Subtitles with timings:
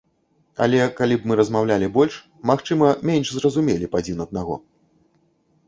[0.65, 2.17] Але калі б мы размаўлялі больш,
[2.51, 4.55] магчыма менш зразумелі б адзін аднаго.